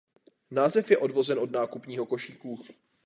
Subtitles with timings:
[0.51, 2.59] Název je odvozen od nákupního košíku.